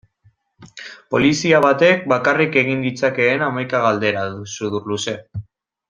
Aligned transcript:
Polizia 1.15 1.59
batek 1.65 2.01
bakarrik 2.13 2.57
egin 2.63 2.81
ditzakeen 2.87 3.45
hamaika 3.51 3.83
galdera 3.87 4.25
sudurluze. 4.57 5.17